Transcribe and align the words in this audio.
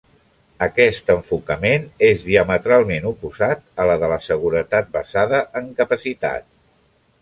Aquest 0.67 1.11
enfocament 1.15 1.85
és 2.09 2.25
diametralment 2.31 3.07
oposat 3.11 3.63
a 3.85 3.89
la 3.93 4.01
de 4.05 4.13
la 4.17 4.21
seguretat 4.33 4.93
basada 5.01 5.47
en 5.63 5.75
capacitat. 5.85 6.55